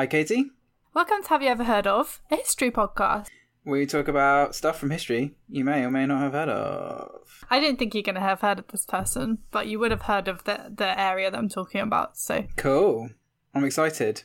[0.00, 0.46] Hi, Katie.
[0.94, 3.26] Welcome to Have You Ever Heard of, a history podcast.
[3.66, 7.44] We talk about stuff from history you may or may not have heard of.
[7.50, 10.00] I didn't think you're going to have heard of this person, but you would have
[10.00, 12.16] heard of the, the area that I'm talking about.
[12.16, 13.10] So, Cool.
[13.54, 14.22] I'm excited.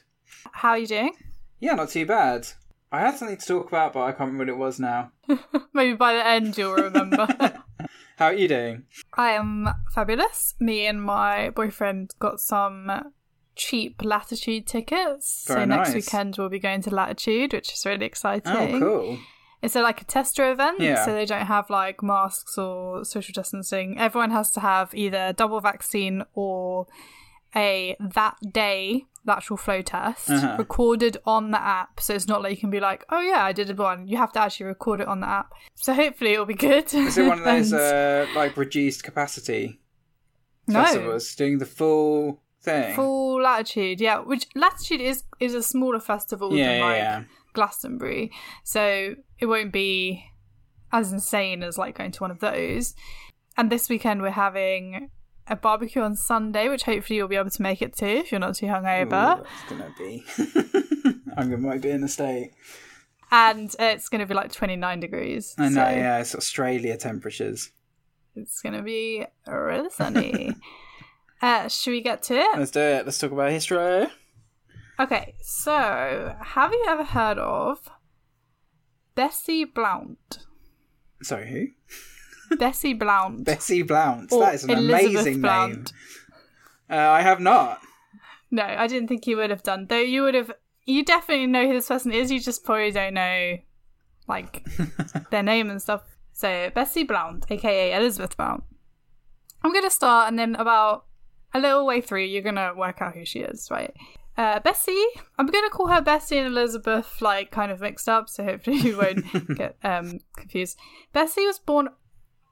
[0.54, 1.12] how are you doing?
[1.60, 2.48] Yeah, not too bad.
[2.90, 5.12] I had something to talk about, but I can't remember what it was now.
[5.74, 7.28] Maybe by the end you'll remember.
[8.18, 8.84] How are you doing?
[9.16, 10.56] I am fabulous.
[10.58, 12.90] Me and my boyfriend got some
[13.56, 15.44] cheap Latitude tickets.
[15.46, 15.96] so Very next nice.
[16.06, 18.52] weekend we'll be going to Latitude, which is really exciting.
[18.76, 19.18] Oh, cool.
[19.62, 21.04] It's a, like a tester event, Yeah.
[21.06, 23.98] so they don't have like masks or social distancing.
[23.98, 26.86] Everyone has to have either double vaccine or
[27.56, 30.56] a that day the actual flow test Uh-huh.
[30.60, 32.00] recorded on the app.
[32.00, 34.08] So it's not like you can be like, oh yeah, I did one.
[34.08, 35.52] You have to actually record it on the app.
[35.74, 36.94] So hopefully it'll be good.
[36.94, 39.80] Is it one of those uh, like reduced capacity
[40.68, 40.84] No.
[40.84, 42.96] festivals doing the full thing?
[42.96, 44.20] Full latitude, yeah.
[44.20, 47.24] Which latitude is is a smaller festival Yeah, than yeah, like yeah.
[47.54, 48.32] Glastonbury,
[48.64, 50.26] so it won't be
[50.92, 52.96] as insane as like going to one of those.
[53.58, 55.10] And this weekend we're having
[55.48, 58.40] a barbecue on Sunday, which hopefully you'll be able to make it to if you're
[58.40, 59.40] not too hungover.
[59.40, 60.24] Ooh, that's gonna be.
[61.38, 62.52] I'm gonna might be in the state.
[63.32, 65.56] And it's going to be like 29 degrees.
[65.58, 65.76] I know.
[65.76, 67.72] so yeah, it's Australia temperatures.
[68.36, 70.54] It's going to be really sunny.
[71.42, 72.58] uh, should we get to it?
[72.58, 73.06] Let's do it.
[73.06, 74.08] Let's talk about history.
[75.00, 77.90] Okay, so have you ever heard of
[79.14, 80.40] Bessie Blount?
[81.22, 81.74] Sorry,
[82.50, 82.56] who?
[82.58, 83.44] Bessie Blount.
[83.46, 84.32] Bessie Blount.
[84.32, 85.42] Or that is an Elizabeth amazing name.
[85.42, 85.94] Blount.
[86.90, 87.82] Uh, I have not.
[88.52, 89.88] No, I didn't think you would have done.
[89.90, 90.52] Though you would have.
[90.86, 92.32] You definitely know who this person is.
[92.32, 93.58] You just probably don't know,
[94.28, 94.66] like,
[95.32, 96.04] their name and stuff.
[96.32, 98.64] So Bessie Blount, aka Elizabeth Blount.
[99.64, 101.06] I'm gonna start, and then about
[101.56, 103.94] a little way through, you're gonna work out who she is, right?
[104.38, 105.06] Uh, Bessie,
[105.40, 108.98] I'm gonna call her Bessie and Elizabeth like kind of mixed up, so hopefully you
[108.98, 109.24] won't
[109.58, 110.78] get um, confused.
[111.14, 111.90] Bessie was born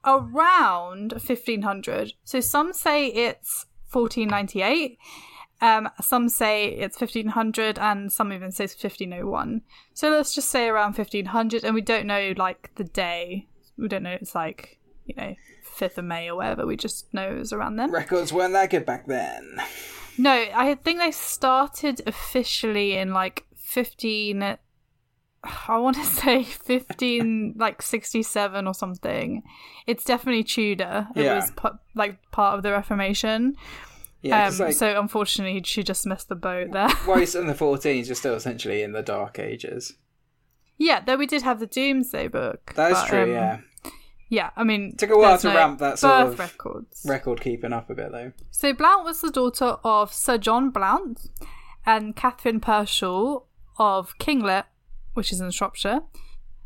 [0.06, 4.98] around 1500, so some say it's 1498.
[5.60, 9.62] Um, some say it's 1500 and some even say it's 1501.
[9.92, 13.46] So let's just say around 1500 and we don't know like the day.
[13.78, 15.34] We don't know it's like, you know,
[15.78, 16.66] 5th of May or whatever.
[16.66, 17.90] We just know it was around then.
[17.90, 19.56] Records weren't that good back then.
[20.16, 24.56] No, I think they started officially in like 15
[25.66, 29.42] I want to say 15 like 67 or something.
[29.86, 31.08] It's definitely Tudor.
[31.14, 31.36] It Yeah.
[31.36, 33.56] was pu- like part of the Reformation.
[34.22, 36.88] Yeah, um, like, so unfortunately she just missed the boat there.
[37.04, 39.92] while you're in the 14s, you're still essentially in the Dark Ages.
[40.78, 42.72] yeah, though we did have the Domesday book.
[42.74, 43.22] That is but, true.
[43.24, 43.58] um, yeah,
[44.28, 47.04] Yeah, I mean Took a while to no ramp that sort of records.
[47.06, 48.32] record keeping up a bit though.
[48.50, 51.28] So Blount was the daughter of Sir John Blount
[51.86, 53.44] and Catherine Pershall
[53.78, 54.64] of Kinlet,
[55.14, 56.00] which is in Shropshire.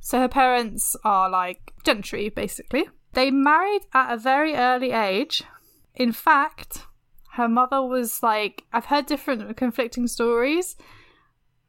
[0.00, 2.88] So her parents are like gentry, basically.
[3.12, 5.42] They married at a very early age.
[5.94, 6.86] In fact,
[7.32, 10.76] her mother was like I've heard different conflicting stories,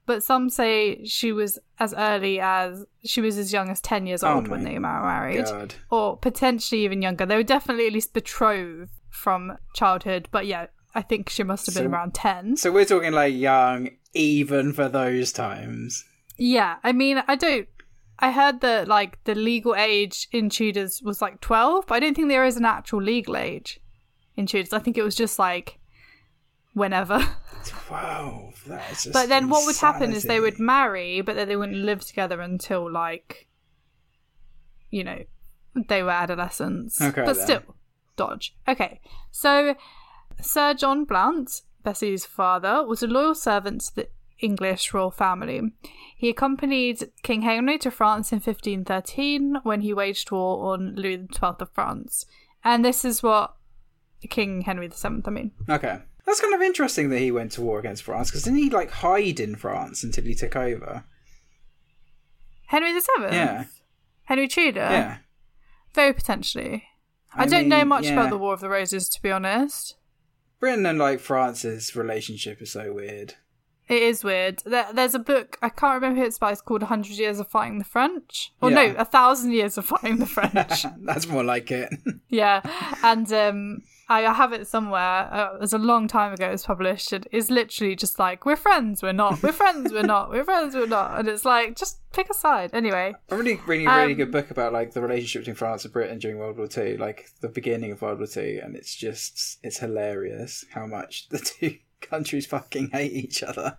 [0.09, 4.24] but some say she was as early as she was as young as ten years
[4.24, 5.75] Oh old when they were married God.
[5.92, 7.25] or potentially even younger.
[7.28, 10.66] They were definitely at least betrothed from childhood, but yeah,
[10.96, 12.58] I think she must have been So- around 10.
[12.58, 16.06] So we're talking like young, even for those times.
[16.38, 17.68] Yeah, I mean, I don't.
[18.22, 22.16] I heard that like the legal age in Tudors was like 12, but I don't
[22.16, 23.80] think there is an actual legal age
[24.36, 24.74] in Tudors.
[24.74, 25.79] I think it was just like
[26.80, 27.20] whenever.
[27.66, 28.64] Twelve.
[28.68, 31.78] That is but then what would happen is they would marry, but then they wouldn't
[31.78, 33.48] live together until like,
[34.90, 35.24] you know,
[35.88, 37.02] they were adolescents.
[37.02, 37.46] Okay, but then.
[37.46, 37.76] still,
[38.16, 38.56] dodge.
[38.68, 39.76] Okay, so
[40.42, 44.10] Sir John Blount, Bessie's father, was a loyal servant to the
[44.40, 45.62] English royal family.
[46.16, 51.56] He accompanied King Henry to France in 1513 when he waged war on Louis XII
[51.60, 52.25] of France.
[52.64, 53.56] And this is what
[54.30, 55.52] King Henry VII, I mean.
[55.70, 56.00] Okay.
[56.30, 58.92] That's kind of interesting that he went to war against France because didn't he like
[58.92, 61.04] hide in France until he took over?
[62.68, 63.02] Henry VII?
[63.31, 63.64] Yeah.
[64.26, 64.80] Henry Tudor?
[64.80, 65.18] Yeah.
[65.96, 66.84] Very potentially.
[67.34, 68.14] I, I don't know much yeah.
[68.14, 69.96] about the War of the Roses, to be honest.
[70.60, 73.34] Britain and like France's relationship is so weird.
[73.88, 74.62] It is weird.
[74.68, 77.48] There, there's a book, I can't remember who it's by, it's called 100 Years of
[77.48, 78.54] Fighting the French.
[78.62, 80.86] Or no, A Thousand Years of Fighting the French.
[81.00, 81.92] That's more like it.
[82.30, 82.62] yeah.
[83.02, 85.30] And um, I have it somewhere.
[85.32, 87.14] Uh, it was a long time ago it was published.
[87.14, 89.44] It is literally just like, we're friends, we're not.
[89.44, 90.32] We're friends, we're not.
[90.32, 91.20] We're friends, we're not.
[91.20, 92.72] And it's like, just pick a side.
[92.74, 93.14] Anyway.
[93.30, 96.18] a really, really, really Um, good book about like the relationship between France and Britain
[96.18, 99.78] during World War Two, like the beginning of World War Two, and it's just it's
[99.78, 103.78] hilarious how much the two countries fucking hate each other.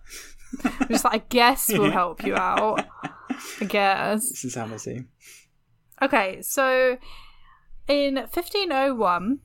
[0.63, 2.85] I'm Just like, I guess we'll help you out.
[3.59, 4.29] I guess.
[4.31, 5.05] It's insanity.
[6.01, 6.97] Okay, so
[7.87, 9.39] in 1501,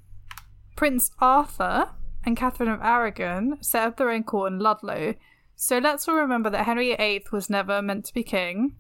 [0.76, 1.90] Prince Arthur
[2.24, 5.14] and Catherine of Aragon set up their own court in Ludlow.
[5.56, 8.76] So let's all remember that Henry VIII was never meant to be king.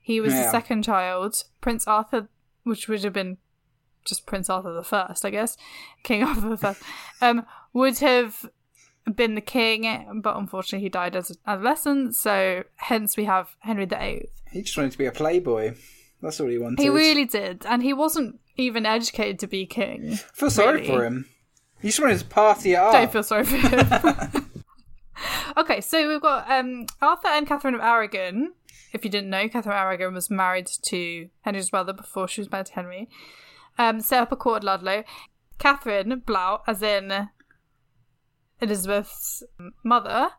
[0.00, 1.44] He was the second child.
[1.60, 2.28] Prince Arthur,
[2.62, 3.38] which would have been
[4.04, 5.56] just Prince Arthur the First, I guess,
[6.02, 6.82] King Arthur the First,
[7.20, 8.48] um, would have
[9.12, 12.14] been the king, but unfortunately he died as an adolescent.
[12.14, 14.28] So hence we have Henry VIII.
[14.52, 15.74] He just wanted to be a playboy.
[16.22, 16.82] That's all he wanted.
[16.82, 20.12] He really did, and he wasn't even educated to be king.
[20.12, 20.86] I feel sorry really.
[20.86, 21.26] for him.
[21.80, 22.92] He just wanted to party it up.
[22.92, 24.50] Don't feel sorry for him.
[25.56, 28.52] okay, so we've got um, Arthur and Catherine of Aragon.
[28.92, 32.50] If you didn't know, Catherine of Aragon was married to Henry's brother before she was
[32.50, 33.08] married to Henry.
[33.78, 35.04] Um, set up a court at Ludlow.
[35.58, 37.28] Catherine Blount, as in
[38.60, 39.42] Elizabeth's
[39.84, 40.30] mother,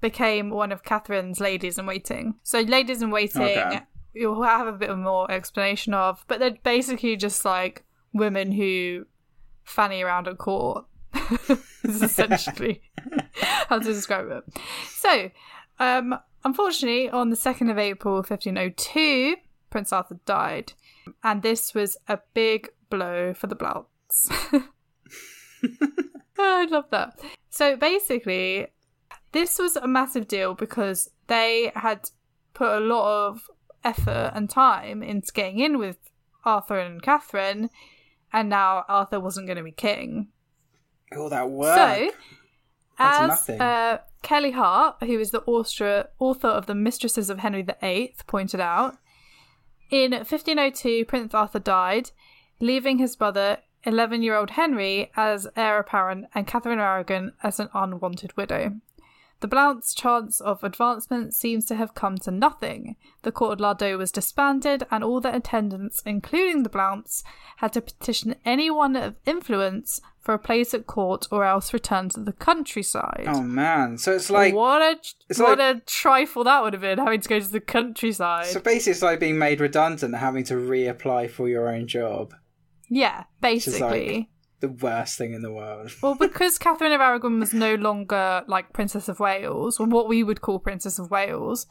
[0.00, 2.34] became one of Catherine's ladies in waiting.
[2.42, 3.80] So, ladies in waiting, Okay.
[4.14, 9.06] you'll have a bit more explanation of, but they're basically just like women who
[9.64, 10.86] fanny around at court.
[11.84, 12.82] is essentially
[13.68, 14.44] how to describe it.
[14.88, 15.30] So,
[15.78, 19.36] um, unfortunately, on the 2nd of April 1502,
[19.70, 20.72] Prince Arthur died.
[21.22, 24.28] And this was a big blow for the Blouts.
[26.38, 27.20] I love that.
[27.50, 28.68] So basically,
[29.32, 32.08] this was a massive deal because they had
[32.54, 33.50] put a lot of
[33.82, 35.98] effort and time into getting in with
[36.44, 37.70] Arthur and Catherine,
[38.34, 40.28] and now Arthur wasn't going to be king.
[41.14, 41.76] Oh, that work.
[41.76, 42.10] So,
[42.98, 47.62] That's as uh, Kelly Hart, who is the author, author of The Mistresses of Henry
[47.62, 48.98] VIII, pointed out,
[49.90, 52.10] in 1502, Prince Arthur died,
[52.60, 57.60] leaving his brother, 11 year old Henry, as heir apparent and Catherine of Aragon as
[57.60, 58.72] an unwanted widow.
[59.44, 62.96] The Blount's chance of advancement seems to have come to nothing.
[63.24, 67.22] The court of Ludlow was disbanded, and all the attendants, including the Blounts,
[67.58, 72.20] had to petition anyone of influence for a place at court or else return to
[72.20, 73.26] the countryside.
[73.26, 73.98] oh man.
[73.98, 74.96] So it's like what a
[75.42, 78.46] what like- a trifle that would have been having to go to the countryside.
[78.46, 82.32] so basically it's like being made redundant and having to reapply for your own job.
[82.88, 84.30] yeah, basically.
[84.64, 85.92] The worst thing in the world.
[86.02, 90.22] Well, because Catherine of Aragon was no longer like Princess of Wales, or what we
[90.22, 91.66] would call Princess of Wales,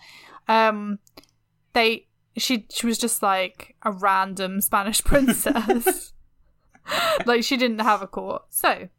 [0.48, 1.00] um,
[1.74, 2.06] they
[2.38, 6.14] she she was just like a random Spanish princess.
[7.26, 8.44] like she didn't have a court.
[8.52, 8.90] So,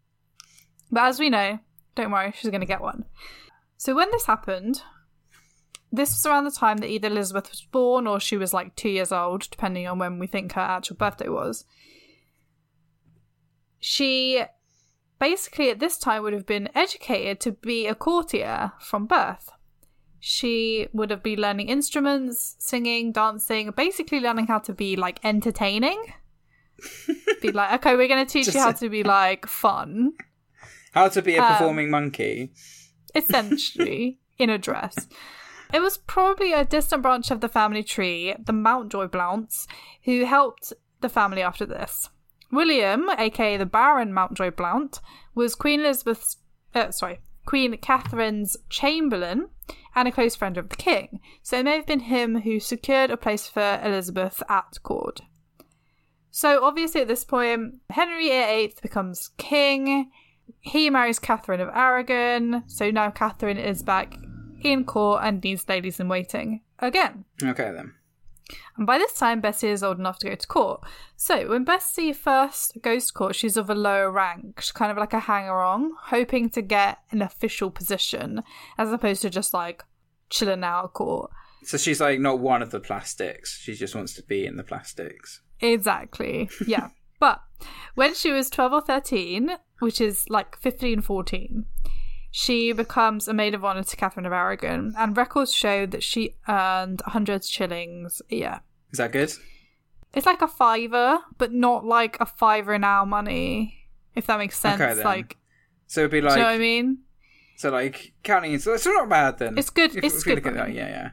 [0.90, 1.60] but as we know,
[1.94, 3.04] don't worry, she's going to get one.
[3.76, 4.82] So when this happened,
[5.92, 8.88] this was around the time that either Elizabeth was born or she was like two
[8.88, 11.64] years old, depending on when we think her actual birthday was.
[13.86, 14.42] She
[15.18, 19.50] basically at this time would have been educated to be a courtier from birth.
[20.20, 26.02] She would have been learning instruments, singing, dancing, basically learning how to be like entertaining.
[27.42, 30.14] be like, okay, we're going to teach you how to be like fun,
[30.92, 32.52] How to be a Um, performing monkey.
[33.14, 35.08] essentially, in a dress.
[35.74, 39.66] It was probably a distant branch of the family tree, the Mountjoy Blounts,
[40.04, 40.72] who helped
[41.02, 42.08] the family after this.
[42.54, 45.00] William, aka the Baron Mountjoy Blount,
[45.34, 46.38] was Queen Elizabeth's,
[46.74, 49.48] uh, sorry, Queen Catherine's chamberlain
[49.94, 51.20] and a close friend of the king.
[51.42, 55.20] So it may have been him who secured a place for Elizabeth at court.
[56.30, 60.10] So obviously at this point, Henry VIII becomes king.
[60.60, 62.64] He marries Catherine of Aragon.
[62.66, 64.18] So now Catherine is back
[64.62, 67.24] in court and needs ladies in waiting again.
[67.42, 67.94] Okay then.
[68.76, 70.82] And by this time, Bessie is old enough to go to court.
[71.16, 74.60] So when Bessie first goes to court, she's of a lower rank.
[74.60, 78.42] She's kind of like a hanger on, hoping to get an official position
[78.76, 79.82] as opposed to just like
[80.30, 81.30] chilling out at court.
[81.64, 83.58] So she's like not one of the plastics.
[83.58, 85.40] She just wants to be in the plastics.
[85.60, 86.50] Exactly.
[86.66, 86.88] Yeah.
[87.20, 87.40] but
[87.94, 91.64] when she was 12 or 13, which is like 15, 14,
[92.36, 96.34] she becomes a maid of honor to Catherine of Aragon, and records show that she
[96.48, 98.60] earned 100 shillings a year.
[98.90, 99.32] Is that good?
[100.14, 103.86] It's like a fiver, but not like a fiver in our money,
[104.16, 104.80] if that makes sense.
[104.80, 105.04] Okay, then.
[105.04, 105.36] like,
[105.86, 106.98] So it'd be do like you know what I mean?
[107.56, 108.58] so like counting.
[108.58, 109.56] So it's not bad then.
[109.56, 111.10] It's good- If- it's if good look at that, yeah, yeah.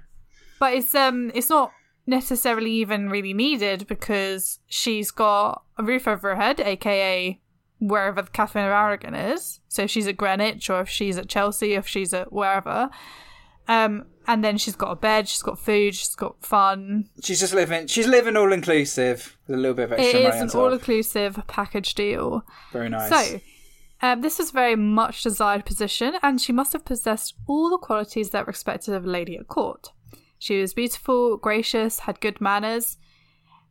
[0.59, 1.71] But it's um, it's not
[2.07, 7.39] necessarily even really needed because she's got a roof over her head, aka
[7.81, 9.59] wherever Catherine of Aragon is.
[9.67, 12.89] So if she's at Greenwich, or if she's at Chelsea, if she's at wherever.
[13.67, 17.09] Um, and then she's got a bed, she's got food, she's got fun.
[17.23, 17.87] She's just living.
[17.87, 21.41] She's living all inclusive with a little bit of extra is money on an all-inclusive
[21.47, 22.45] package deal.
[22.71, 23.09] Very nice.
[23.09, 23.41] So,
[24.03, 27.77] Um, this was a very much desired position, and she must have possessed all the
[27.77, 29.91] qualities that were expected of a lady at court.
[30.39, 32.97] She was beautiful, gracious, had good manners.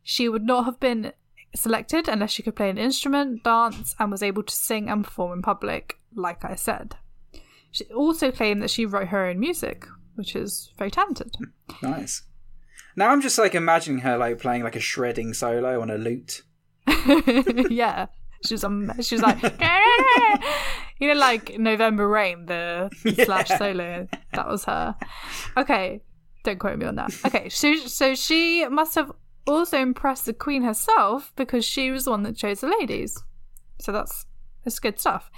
[0.05, 1.13] She would not have been
[1.55, 5.33] selected unless she could play an instrument, dance, and was able to sing and perform
[5.33, 6.97] in public, like I said.
[7.71, 11.37] She also claimed that she wrote her own music, which is very talented.
[11.83, 12.23] Nice.
[12.97, 16.43] Now I'm just like imagining her like playing like a shredding solo on a lute.
[17.71, 18.07] yeah.
[18.45, 19.43] She was, um, she was like,
[20.99, 22.91] you know, like November Rain, the
[23.25, 24.09] slash solo.
[24.33, 24.97] That was her.
[25.59, 26.01] Okay,
[26.43, 27.13] don't quote me on that.
[27.27, 29.13] Okay, so so she must have
[29.47, 33.23] also impressed the queen herself because she was the one that chose the ladies.
[33.79, 34.27] So that's
[34.65, 35.31] that's good stuff.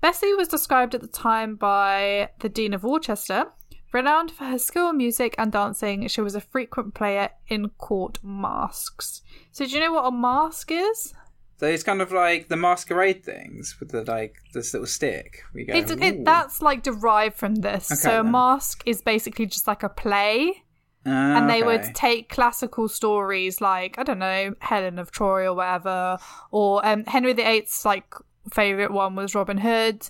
[0.00, 3.46] Bessie was described at the time by the Dean of Worcester.
[3.92, 8.18] Renowned for her skill in music and dancing, she was a frequent player in court
[8.22, 9.22] masks.
[9.50, 11.14] So, do you know what a mask is?
[11.58, 15.42] So it's kind of like the masquerade things with the like this little stick.
[15.52, 15.74] We go.
[15.74, 17.90] It, that's like derived from this.
[17.90, 18.30] Okay, so, a then.
[18.30, 20.62] mask is basically just like a play.
[21.04, 21.66] And they okay.
[21.66, 26.18] would take classical stories like I don't know Helen of Troy or whatever,
[26.50, 28.14] or um, Henry VIII's like
[28.52, 30.08] favorite one was Robin Hood,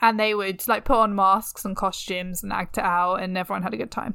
[0.00, 3.62] and they would like put on masks and costumes and act it out, and everyone
[3.62, 4.14] had a good time.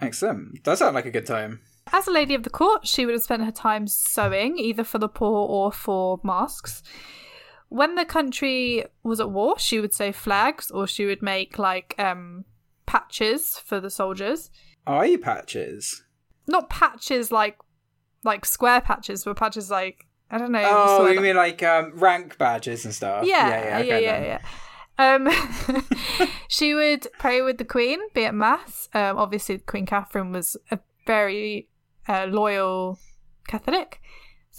[0.00, 0.62] Excellent.
[0.62, 1.60] Does sound like a good time.
[1.92, 4.98] As a lady of the court, she would have spent her time sewing, either for
[4.98, 6.82] the poor or for masks.
[7.68, 11.94] When the country was at war, she would sew flags, or she would make like
[11.98, 12.44] um,
[12.86, 14.50] patches for the soldiers.
[14.90, 16.02] Eye patches.
[16.46, 17.58] not patches like
[18.24, 20.62] like square patches, but patches like I don't know.
[20.64, 23.24] Oh, you mean like um, rank badges and stuff?
[23.24, 24.24] yeah, yeah, yeah, okay, yeah, then.
[24.24, 24.40] yeah.
[25.00, 25.28] Um,
[26.48, 28.88] she would pray with the Queen, be at mass.
[28.94, 31.68] Um, obviously, Queen Catherine was a very
[32.08, 32.98] uh, loyal
[33.48, 34.00] Catholic,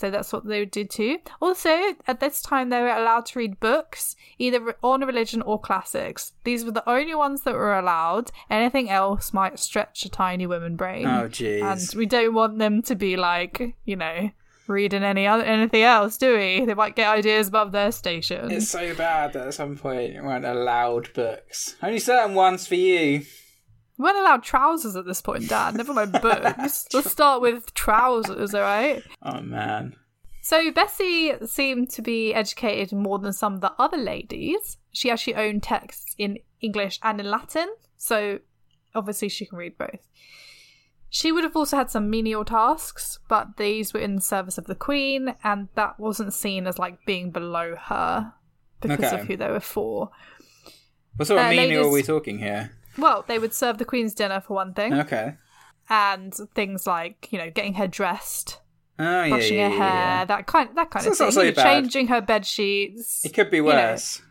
[0.02, 1.20] so that's what they would do too.
[1.40, 6.34] Also, at this time, they were allowed to read books, either on religion or classics.
[6.44, 8.32] These were the only ones that were allowed.
[8.50, 11.06] Anything else might stretch a tiny woman brain.
[11.06, 14.32] Oh, and we don't want them to be like, you know,
[14.68, 16.66] reading any other anything else, do we?
[16.66, 18.50] They might get ideas above their station.
[18.50, 21.76] It's so bad that at some point you weren't allowed books.
[21.84, 23.24] Only certain ones for you.
[24.02, 25.76] We weren't allowed trousers at this point, Dad.
[25.76, 26.88] Never mind books.
[26.92, 29.04] Let's start with trousers, all right?
[29.22, 29.96] Oh man.
[30.42, 34.78] So Bessie seemed to be educated more than some of the other ladies.
[34.92, 37.68] She actually owned texts in English and in Latin,
[37.98, 38.40] so
[38.96, 40.08] obviously she can read both.
[41.12, 44.66] She would have also had some menial tasks, but these were in the service of
[44.66, 48.34] the Queen, and that wasn't seen as like being below her
[48.80, 49.22] because Okay.
[49.22, 50.10] of who they were for.
[51.18, 52.72] What sort of Uh, menial are we talking here?
[52.98, 55.36] Well, they would serve the Queen's dinner for one thing, Okay.
[55.90, 58.60] and things like you know getting her dressed,
[59.00, 61.32] Oh yeah, brushing yeah, her yeah, hair, that kind that kind So of thing.
[61.32, 63.24] so You know, changing her bed sheets.
[63.26, 63.66] It could be know.
[63.68, 64.22] worse.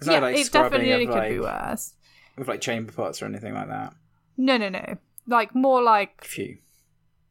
[0.00, 1.94] There's yeah, like it definitely could like be worse.
[2.36, 3.94] with like chamber pots or anything like that.
[4.36, 4.96] No, no, no.
[5.26, 6.58] Like more like Phew.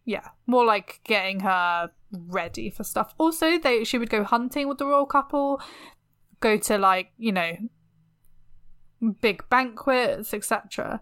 [0.05, 3.13] yeah, more like getting her ready for stuff.
[3.17, 5.61] Also, they she would go hunting with the royal couple,
[6.39, 7.55] go to like you know
[9.11, 11.01] big banquets, etc.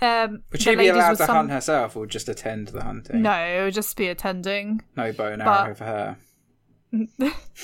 [0.00, 3.22] Um, Would she be allowed to some- hunt herself or just attend the hunting?
[3.22, 6.16] No, it would just be attending No bow and But- arrow for her.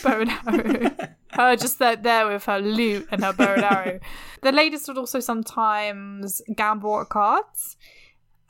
[0.02, 0.90] bow and arrow.
[1.32, 4.00] her just there, there with her lute and her bow and arrow.
[4.42, 7.76] the ladies would also sometimes gamble at cards.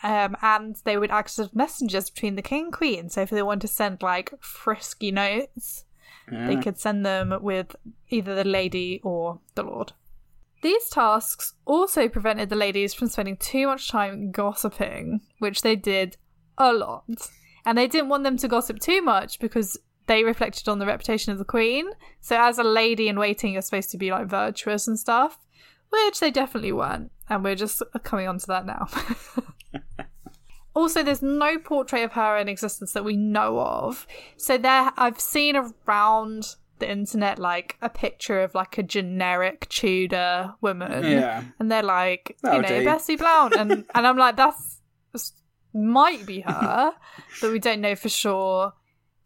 [0.01, 3.09] Um, and they would act as messengers between the king and queen.
[3.11, 5.85] So if they want to send like frisky notes,
[6.31, 7.75] they could send them with
[8.11, 9.95] either the lady or the lord.
[10.61, 16.17] These tasks also prevented the ladies from spending too much time gossiping, which they did
[16.57, 17.05] a lot.
[17.65, 21.33] And they didn't want them to gossip too much because they reflected on the reputation
[21.33, 21.91] of the queen.
[22.21, 25.39] So, as a lady in waiting, you're supposed to be like virtuous and stuff,
[25.91, 27.13] which they definitely weren't.
[27.29, 28.89] And we're just coming on to that now.
[30.79, 34.07] Also, there's no portrait of her in existence that we know of.
[34.37, 40.55] So there, I've seen around the internet like a picture of like a generic Tudor
[40.61, 41.45] woman, Yeah.
[41.59, 42.85] and they're like, That'll you know, do.
[42.85, 44.81] Bessie Blount, and and I'm like, that's,
[45.13, 45.33] that's
[45.75, 46.93] might be her,
[47.41, 48.73] but we don't know for sure.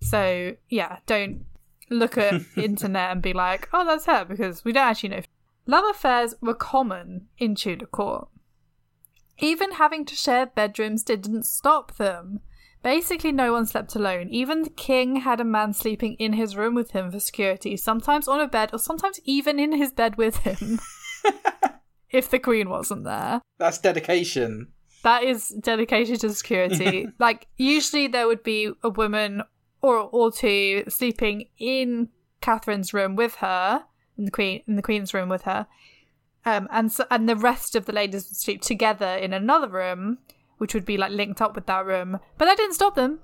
[0.01, 1.45] So yeah, don't
[1.91, 5.23] look at internet and be like, oh, that's her, because we don't actually know.
[5.67, 8.29] Love affairs were common in Tudor court.
[9.39, 12.41] Even having to share bedrooms didn't stop them.
[12.83, 14.29] Basically, no one slept alone.
[14.31, 18.27] Even the king had a man sleeping in his room with him for security, sometimes
[18.27, 20.81] on a bed, or sometimes even in his bed with him.
[22.11, 23.41] if the queen wasn't there.
[23.59, 24.69] That's dedication.
[25.05, 27.09] That is dedication to security.
[27.19, 29.43] like, usually there would be a woman
[29.81, 32.09] or, or two sleeping in
[32.41, 33.85] Catherine's room with her,
[34.19, 35.67] in the queen in the queen's room with her.
[36.45, 40.19] Um, and so, and the rest of the ladies would sleep together in another room,
[40.63, 42.21] which would be like linked up with that room.
[42.39, 43.19] But that didn't stop them.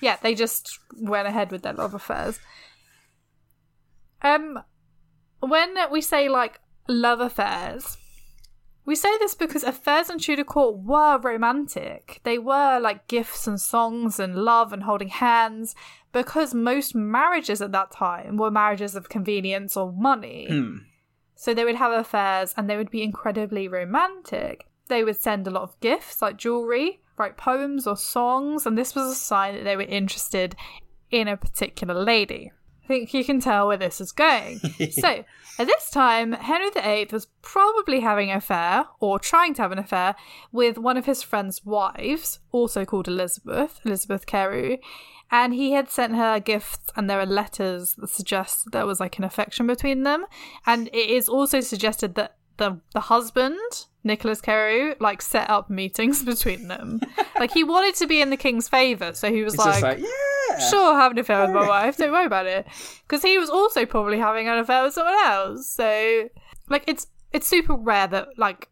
[0.00, 2.40] Yeah, they just went ahead with their love affairs.
[4.22, 4.58] Um,
[5.40, 7.98] when we say like love affairs,
[8.86, 12.20] we say this because affairs in Tudor court were romantic.
[12.24, 15.74] They were like gifts and songs and love and holding hands
[16.10, 20.46] because most marriages at that time were marriages of convenience or money.
[21.34, 24.64] So they would have affairs and they would be incredibly romantic.
[24.88, 28.94] They would send a lot of gifts like jewelry, write poems or songs, and this
[28.94, 30.56] was a sign that they were interested
[31.10, 32.52] in a particular lady.
[32.84, 34.58] I think you can tell where this is going.
[34.90, 35.24] so,
[35.58, 39.78] at this time, Henry VIII was probably having an affair, or trying to have an
[39.78, 40.14] affair,
[40.52, 44.78] with one of his friend's wives, also called Elizabeth, Elizabeth Carew,
[45.30, 49.18] and he had sent her gifts, and there are letters that suggest there was like
[49.18, 50.24] an affection between them.
[50.64, 56.22] And it is also suggested that the the husband, Nicholas Carew, like set up meetings
[56.32, 57.00] between them.
[57.38, 59.98] like he wanted to be in the king's favour, so he was It's just like,
[59.98, 60.68] yeah.
[60.70, 61.96] sure, have an affair with my wife.
[61.96, 62.66] Don't worry about it.
[63.02, 65.68] Because he was also probably having an affair with someone else.
[65.70, 66.28] So,
[66.68, 68.68] like, it's it's super rare that like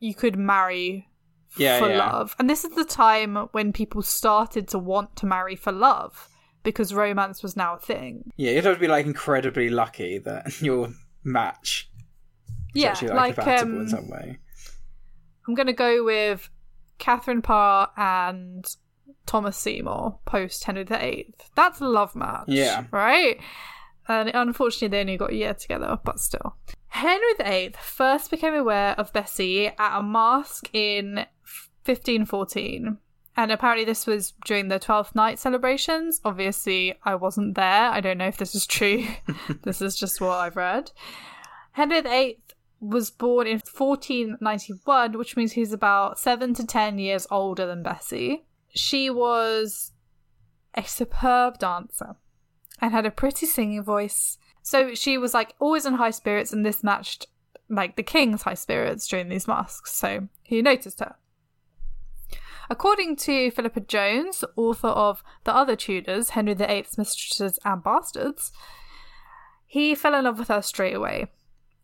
[0.00, 1.08] you could marry
[1.56, 1.98] Yeah, for yeah.
[2.12, 6.28] love, and this is the time when people started to want to marry for love
[6.62, 8.32] because romance was now a thing.
[8.36, 10.88] Yeah, you'd have to be like incredibly lucky that your
[11.24, 11.88] match
[12.74, 14.38] is Yeah, actually like, like compatible in um, some way.
[15.46, 16.48] I'm gonna go with
[16.98, 18.66] Catherine Parr and
[19.26, 21.34] Thomas Seymour post Henry VIII.
[21.54, 22.44] That's a love match.
[22.48, 22.84] Yeah.
[22.90, 23.40] Right?
[24.08, 26.56] And unfortunately, they only got a year together, but still.
[26.88, 31.26] Henry VIII first became aware of Bessie at a masque in
[31.84, 32.98] 1514.
[33.38, 36.20] And apparently, this was during the Twelfth Night celebrations.
[36.24, 37.90] Obviously, I wasn't there.
[37.90, 39.04] I don't know if this is true.
[39.62, 40.92] this is just what I've read.
[41.72, 42.38] Henry VIII
[42.80, 48.44] was born in 1491, which means he's about seven to ten years older than Bessie.
[48.68, 49.92] She was
[50.74, 52.16] a superb dancer
[52.80, 54.38] and had a pretty singing voice.
[54.62, 57.26] So she was like always in high spirits, and this matched
[57.68, 59.92] like the king's high spirits during these masks.
[59.92, 61.16] So he noticed her.
[62.68, 68.50] According to Philippa Jones, author of The Other Tudors, Henry VIII's Mistresses and Bastards,
[69.66, 71.26] he fell in love with her straight away.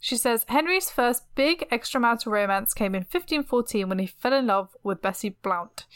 [0.04, 4.76] She says Henry's first big extramarital romance came in 1514 when he fell in love
[4.82, 5.86] with Bessie Blount.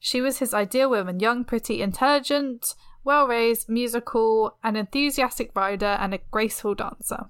[0.00, 6.14] She was his ideal woman, young, pretty, intelligent, well raised, musical, an enthusiastic rider, and
[6.14, 7.26] a graceful dancer.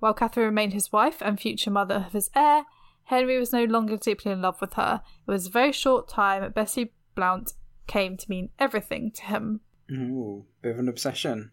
[0.00, 2.64] While Catherine remained his wife and future mother of his heir,
[3.04, 5.00] Henry was no longer deeply in love with her.
[5.28, 7.52] It was a very short time that Bessie Blount
[7.86, 9.60] came to mean everything to him.
[9.92, 11.52] Ooh, bit of an obsession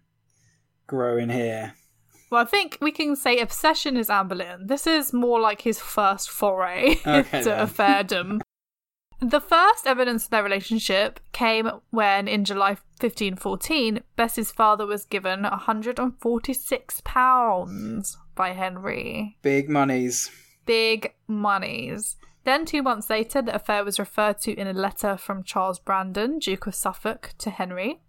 [0.87, 1.75] growing here.
[2.29, 4.67] Well, I think we can say obsession is Anne Boleyn.
[4.67, 7.59] This is more like his first foray Okay, into then.
[7.59, 8.41] affairdom.
[9.21, 15.41] The first evidence of their relationship came when, in July 1514, Bess's father was given
[15.43, 19.37] £146 by Henry.
[19.41, 20.31] Big monies.
[20.65, 22.15] Big monies.
[22.45, 26.39] Then, two months later, the affair was referred to in a letter from Charles Brandon,
[26.39, 27.99] Duke of Suffolk, to Henry.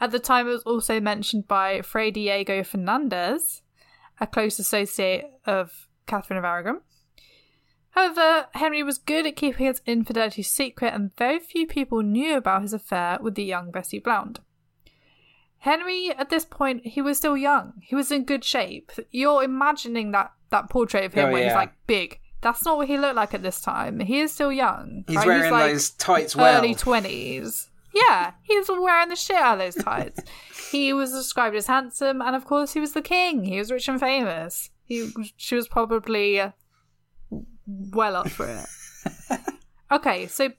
[0.00, 3.62] At the time, it was also mentioned by Fray Diego Fernandez,
[4.20, 6.80] a close associate of Catherine of Aragon.
[7.90, 12.62] However, Henry was good at keeping his infidelity secret, and very few people knew about
[12.62, 14.40] his affair with the young Bessie Blount.
[15.58, 17.74] Henry, at this point, he was still young.
[17.80, 18.92] He was in good shape.
[19.10, 22.20] You're imagining that that portrait of him Oh, where he's like big.
[22.42, 24.00] That's not what he looked like at this time.
[24.00, 25.04] He is still young.
[25.06, 25.26] He's right?
[25.26, 26.58] wearing like those tights well.
[26.58, 27.70] early twenties.
[27.94, 30.20] Yeah, he was wearing the shit out of those tights.
[30.70, 33.44] he was described as handsome, and of course, he was the king.
[33.44, 34.70] He was rich and famous.
[34.84, 36.42] He, she was probably
[37.66, 39.38] well up for it.
[39.92, 40.50] okay, so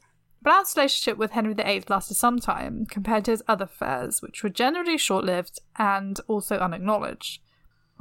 [0.41, 4.49] Blount's relationship with Henry VIII lasted some time compared to his other affairs, which were
[4.49, 7.41] generally short-lived and also unacknowledged.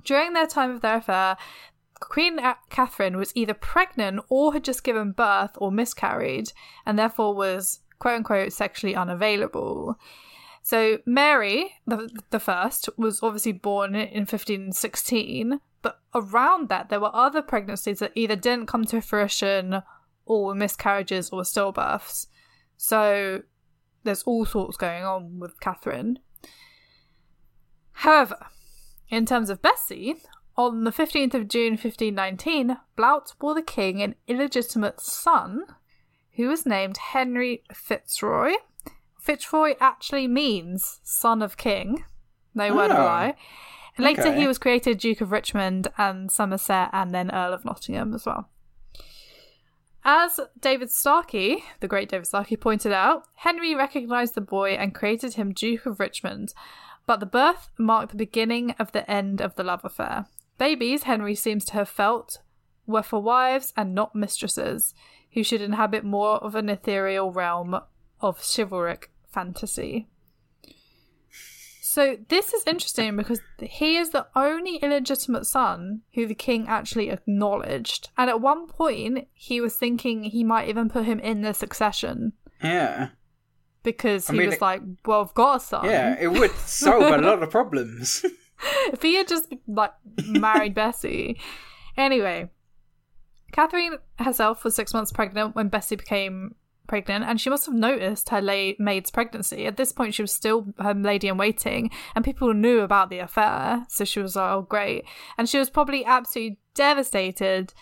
[0.05, 1.37] During their time of their affair,
[2.01, 6.53] Queen Catherine was either pregnant or had just given birth or miscarried,
[6.85, 9.99] and therefore was quote unquote sexually unavailable.
[10.63, 17.15] So Mary, the, the first, was obviously born in 1516, but around that there were
[17.15, 19.83] other pregnancies that either didn't come to fruition
[20.25, 22.29] or were miscarriages or stillbirths.
[22.79, 23.43] So
[24.05, 26.19] there's all sorts going on with Catherine.
[27.93, 28.47] However,
[29.11, 30.17] in terms of Bessie,
[30.57, 35.65] on the 15th of June 1519, Blount bore the king an illegitimate son
[36.37, 38.55] who was named Henry Fitzroy.
[39.21, 42.05] Fitzroy actually means son of king,
[42.55, 43.05] no word of a Oh.
[43.05, 43.35] lie.
[43.97, 44.41] Later, Okay.
[44.41, 48.51] he was created Duke of Richmond and Somerset, and then Earl of Nottingham as well.
[50.05, 55.35] As David Starkey, the great David Starkey, pointed out, Henry recognised the boy and created
[55.35, 56.53] him Duke of Richmond,
[57.07, 60.27] but the birth marked the beginning of the end of the love affair.
[60.59, 62.39] Babies, Henry seems to have felt,
[62.87, 64.95] were for wives and not mistresses,
[65.33, 67.79] who should inhabit more of an ethereal realm
[68.21, 70.09] of chivalric fantasy.
[71.83, 77.09] So this is interesting because he is the only illegitimate son who the king actually
[77.11, 78.11] acknowledged.
[78.19, 82.33] And at one point, he was thinking he might even put him in the succession
[82.63, 83.11] Yeah.
[83.85, 86.51] because I he mean, was it- like, "Well, I've got a son." Yeah, it would
[86.53, 88.25] solve a lot of problems.
[88.93, 89.93] if he had just like
[90.27, 91.39] married Bessie.
[91.97, 92.51] Anyway,
[93.55, 96.57] Catherine herself was six months pregnant when Bessie became
[96.89, 99.65] pregnant, and she must have noticed her la- maid's pregnancy.
[99.65, 103.21] At this point, she was still her lady in waiting, and people knew about the
[103.21, 103.87] affair.
[103.89, 105.05] So she was like, "Oh, great!"
[105.39, 107.73] And she was probably absolutely devastated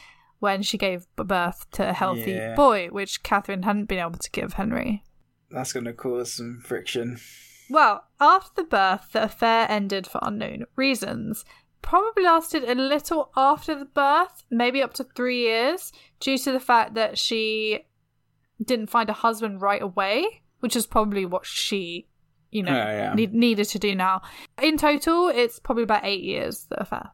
[0.40, 2.54] when she gave birth to a healthy Yeah.
[2.54, 5.02] boy, which Catherine hadn't been able to give Henry.
[5.50, 7.18] That's going to cause some friction.
[7.70, 11.44] Well, after the birth, the affair ended for unknown reasons.
[11.82, 16.60] Probably lasted a little after the birth, maybe up to three years, due to the
[16.60, 17.80] fact that she
[18.64, 22.06] didn't find a husband right away, which is probably what she,
[22.50, 23.14] you know, Yeah, yeah.
[23.14, 24.22] need, needed to do now.
[24.62, 27.10] In total, it's probably about eight years, the affair.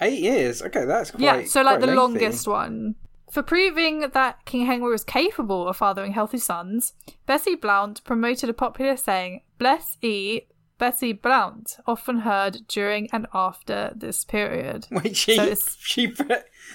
[0.00, 0.62] Eight years.
[0.62, 1.20] Okay, that's quite.
[1.22, 2.00] yeah, so like the lengthy.
[2.00, 2.94] longest one.
[3.30, 6.92] For proving that King Henry was capable of fathering healthy sons,
[7.26, 10.42] Bessie Blount promoted a popular saying, Bless E.
[10.82, 14.88] Bessie Blount, often heard during and after this period.
[14.90, 16.12] Wait, she So she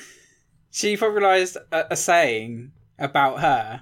[0.72, 3.82] she popularized a, a saying about her.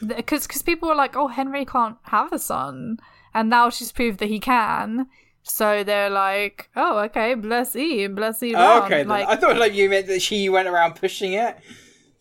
[0.00, 2.96] Because because people were like, oh, Henry can't have a son.
[3.34, 5.06] And now she's proved that he can.
[5.42, 8.06] So they're like, oh, okay, bless E.
[8.06, 8.54] Bless E.
[8.56, 11.58] Oh, okay, like, I thought like you meant that she went around pushing it,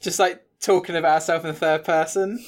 [0.01, 2.43] just like talking about herself in the third person.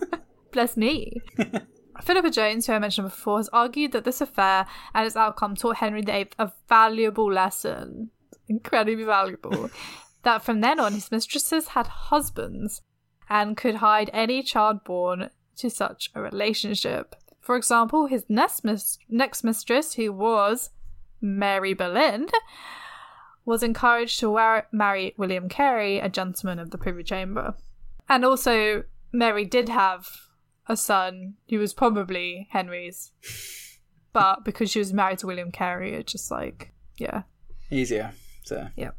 [0.50, 1.20] Bless me.
[2.02, 5.76] Philippa Jones, who I mentioned before, has argued that this affair and its outcome taught
[5.76, 8.10] Henry VIII a valuable lesson.
[8.48, 9.70] Incredibly valuable.
[10.22, 12.82] that from then on, his mistresses had husbands
[13.28, 17.14] and could hide any child born to such a relationship.
[17.40, 20.70] For example, his next, mis- next mistress, who was
[21.20, 22.28] Mary Boleyn,
[23.44, 27.54] was encouraged to war- marry William Carey, a gentleman of the Privy Chamber.
[28.08, 30.29] And also, Mary did have
[30.70, 33.12] a son who was probably Henry's,
[34.12, 37.22] but because she was married to William Carey, it just like, yeah.
[37.70, 38.12] Easier.
[38.44, 38.90] So yeah.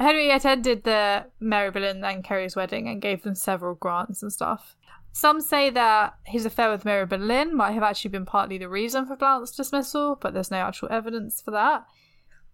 [0.00, 4.76] Henry attended the Mary Boleyn and Carey's wedding and gave them several grants and stuff.
[5.12, 9.06] Some say that his affair with Mary Boleyn might have actually been partly the reason
[9.06, 11.86] for Blount's dismissal, but there's no actual evidence for that.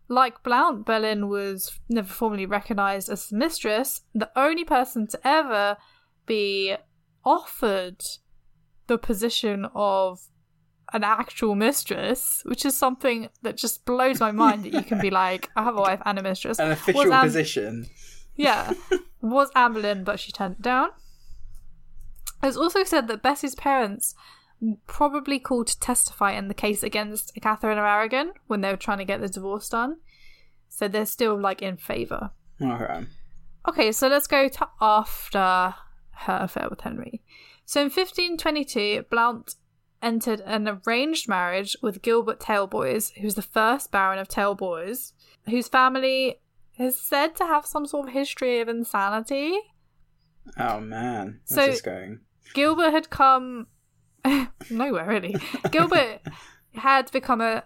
[0.08, 5.78] Like Blount, Boleyn was never formally recognised as the mistress, the only person to ever
[6.26, 6.76] be
[7.24, 8.02] offered
[8.90, 10.20] the position of
[10.92, 15.10] an actual mistress, which is something that just blows my mind that you can be
[15.22, 16.58] like, I have a wife and a mistress.
[16.58, 17.86] an official Anne- position.
[18.34, 18.72] yeah,
[19.20, 20.88] was Anne Boleyn, but she turned it down.
[22.42, 24.16] It's also said that Bessie's parents
[24.88, 28.98] probably called to testify in the case against Catherine of Aragon when they were trying
[28.98, 29.98] to get the divorce done.
[30.68, 32.30] So they're still like in favour.
[32.60, 33.06] Okay.
[33.68, 35.74] Okay, so let's go to after
[36.26, 37.22] her affair with Henry.
[37.70, 39.54] So in 1522, Blount
[40.02, 45.12] entered an arranged marriage with Gilbert Tailboys, who's the first Baron of Tailboys,
[45.48, 46.40] whose family
[46.80, 49.56] is said to have some sort of history of insanity.
[50.58, 52.22] Oh man, So- where's this going?
[52.54, 53.68] Gilbert had come
[54.68, 55.36] nowhere really.
[55.70, 56.22] Gilbert
[56.74, 57.62] had become a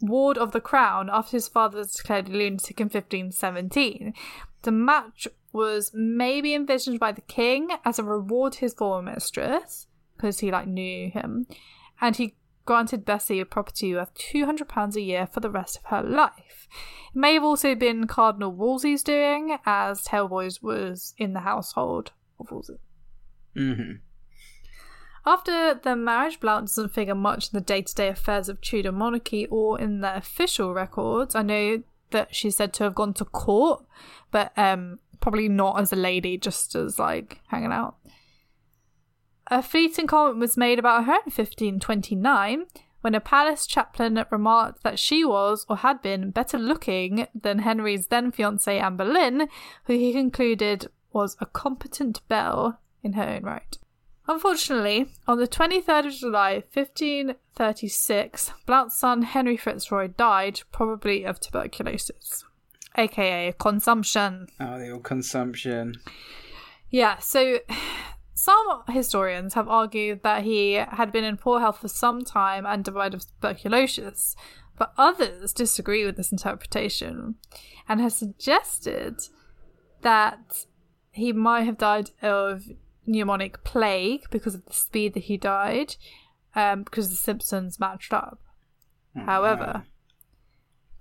[0.00, 4.14] ward of the crown after his father was declared a lunatic in 1517.
[4.62, 9.86] The match was maybe envisioned by the king as a reward to his former mistress
[10.16, 11.46] because he like knew him,
[12.00, 15.78] and he granted Bessie a property worth two hundred pounds a year for the rest
[15.78, 16.68] of her life.
[17.14, 22.50] It may have also been Cardinal Wolsey's doing, as Tailboys was in the household of
[22.50, 22.78] Wolsey.
[23.54, 23.94] hmm
[25.26, 28.92] After the marriage, Blount doesn't figure much in the day to day affairs of Tudor
[28.92, 31.34] monarchy or in the official records.
[31.34, 33.84] I know that she's said to have gone to court,
[34.30, 37.96] but um, probably not as a lady, just as like hanging out.
[39.46, 42.66] A fleeting comment was made about her in 1529
[43.00, 48.08] when a palace chaplain remarked that she was, or had been, better looking than Henry's
[48.08, 49.48] then fiancée Anne Boleyn,
[49.84, 53.78] who he concluded was a competent belle in her own right.
[54.28, 62.44] Unfortunately, on the 23rd of July, 1536, Blount's son Henry Fitzroy died, probably of tuberculosis,
[62.96, 64.48] aka consumption.
[64.60, 65.96] Oh, the old consumption.
[66.90, 67.60] Yeah, so
[68.34, 72.84] some historians have argued that he had been in poor health for some time and
[72.84, 74.36] died of tuberculosis,
[74.76, 77.36] but others disagree with this interpretation
[77.88, 79.20] and have suggested
[80.02, 80.66] that
[81.10, 82.64] he might have died of
[83.06, 85.96] pneumonic plague because of the speed that he died,
[86.54, 88.40] um, because the symptoms matched up.
[89.14, 89.84] However,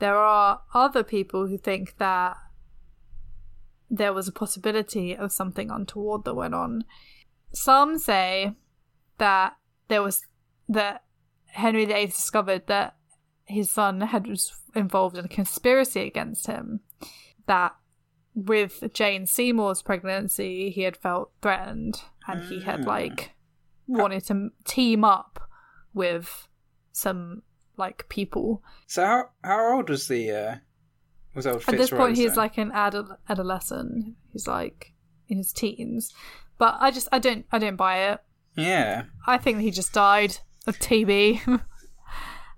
[0.02, 2.36] there are other people who think that
[3.88, 6.84] there was a possibility of something untoward that went on.
[7.54, 8.54] Some say
[9.20, 9.58] that
[9.90, 10.26] there was
[10.68, 11.04] that
[11.46, 12.96] Henry VIII discovered that
[13.46, 16.80] his son had was involved in a conspiracy against him.
[17.46, 17.76] That
[18.34, 22.86] with Jane Seymour's pregnancy, he had felt threatened and he had mm.
[22.88, 23.36] like
[23.86, 25.48] wanted to team up
[25.94, 26.48] with
[26.92, 27.44] some
[27.82, 28.64] like people.
[28.88, 30.56] So how how old was the uh
[31.36, 32.38] was old At this point, he's then?
[32.38, 34.16] like an adol- adolescent.
[34.32, 34.94] He's like
[35.28, 36.14] in his teens,
[36.58, 38.20] but I just I don't I don't buy it.
[38.56, 39.04] Yeah.
[39.28, 41.62] I think he just died of TB.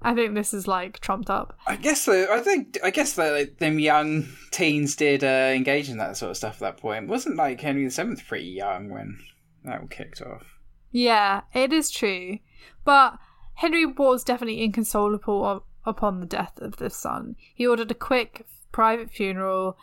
[0.05, 1.57] I think this is like trumped up.
[1.65, 2.27] I guess so.
[2.29, 6.31] I think I guess that like, them young teens did uh, engage in that sort
[6.31, 7.07] of stuff at that point.
[7.07, 9.19] Wasn't like Henry VII pretty young when
[9.63, 10.59] that all kicked off?
[10.91, 12.39] Yeah, it is true.
[12.83, 13.17] But
[13.55, 17.35] Henry was definitely inconsolable upon the death of this son.
[17.53, 19.77] He ordered a quick private funeral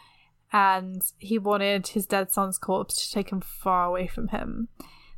[0.52, 4.68] and he wanted his dead son's corpse to take him far away from him.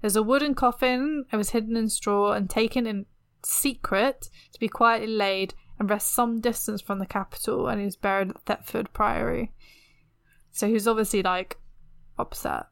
[0.00, 1.24] There's a wooden coffin.
[1.32, 3.06] It was hidden in straw and taken in
[3.44, 7.96] secret to be quietly laid and rest some distance from the capital, and he was
[7.96, 9.52] buried at Thetford Priory.
[10.50, 11.56] So he was obviously like
[12.18, 12.66] upset.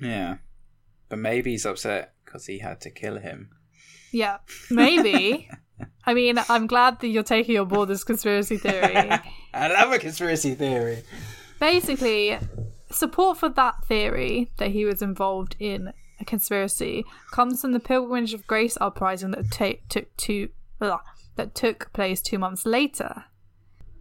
[0.00, 0.38] Yeah.
[1.08, 3.50] But maybe he's upset because he had to kill him.
[4.12, 4.38] Yeah,
[4.70, 5.48] maybe.
[6.04, 9.10] I mean, I'm glad that you're taking on board this conspiracy theory.
[9.54, 11.02] I love a conspiracy theory.
[11.58, 12.38] Basically,
[12.90, 18.34] support for that theory that he was involved in a conspiracy comes from the Pilgrimage
[18.34, 21.00] of Grace uprising that ta- took two ugh,
[21.36, 23.24] that took place two months later.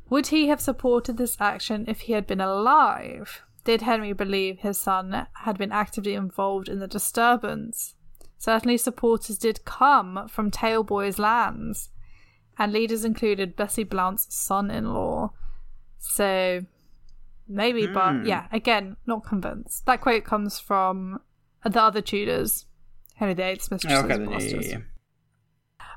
[0.10, 3.44] Would he have supported this action if he had been alive?
[3.64, 7.96] Did Henry believe his son had been actively involved in the disturbance?
[8.40, 11.90] Certainly, supporters did come from Tailboy's lands,
[12.58, 15.34] and leaders included Bessie Blount's son in law.
[16.00, 16.66] So,
[17.50, 18.26] maybe, but hmm.
[18.26, 19.86] yeah, again, not convinced.
[19.86, 21.20] That quote comes from
[21.66, 22.66] the other Tudors,
[23.16, 24.78] Henry VIII's mistresses Okay, and yeah, yeah, yeah.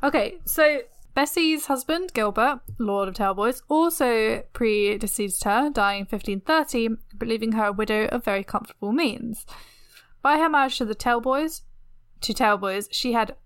[0.02, 0.80] Okay, so
[1.14, 7.66] Bessie's husband, Gilbert, Lord of Tailboys, also predeceased her, dying in 1530, but leaving her
[7.66, 9.46] a widow of very comfortable means.
[10.22, 11.62] By her marriage to the Talboys,
[12.22, 13.36] to Talboys, she had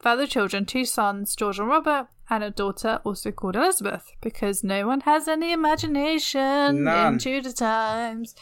[0.00, 4.86] further children, two sons, George and Robert, and a daughter also called Elizabeth, because no
[4.86, 7.14] one has any imagination None.
[7.14, 8.34] in Tudor times.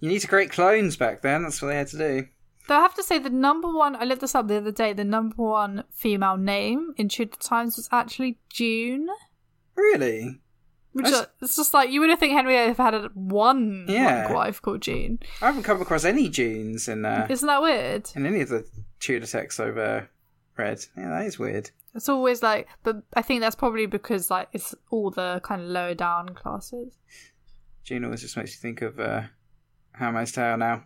[0.00, 1.42] You need to create clones back then.
[1.42, 2.26] That's what they had to do.
[2.68, 4.92] Though I have to say, the number one, I looked this up the other day,
[4.92, 9.08] the number one female name in Tudor times was actually June.
[9.76, 10.40] Really?
[10.96, 14.32] Which is, it's just like, you would have think Henry VIII had a- one Yeah.
[14.32, 15.18] wife called June.
[15.42, 18.08] I haven't come across any Junes in uh, Isn't that weird?
[18.14, 18.66] in any of the
[19.00, 20.02] Tudor texts I've uh,
[20.56, 20.84] read.
[20.96, 21.70] Yeah, that is weird.
[21.94, 25.68] It's always like, but I think that's probably because like it's all the kind of
[25.68, 26.94] lower down classes.
[27.84, 29.22] June always just makes you think of uh,
[29.92, 30.84] Handmaid's Tale now.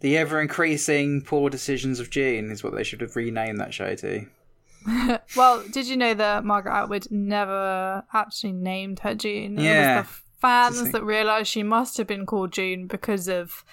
[0.00, 3.94] The ever increasing poor decisions of June is what they should have renamed that show
[3.96, 4.26] to.
[5.36, 9.58] Well, did you know that Margaret Atwood never actually named her June?
[9.58, 9.94] Yeah.
[9.94, 13.64] It was the fans that realised she must have been called June because of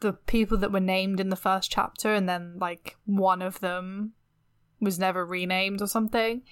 [0.00, 4.12] the people that were named in the first chapter, and then like one of them
[4.80, 6.42] was never renamed or something.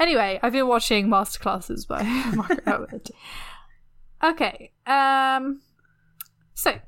[0.00, 2.02] Anyway, I've been watching masterclasses by
[2.34, 3.10] Margaret Atwood.
[4.22, 5.60] Okay, um,
[6.54, 6.78] so